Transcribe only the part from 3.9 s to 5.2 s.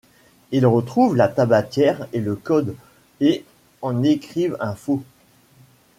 écrivent un faux.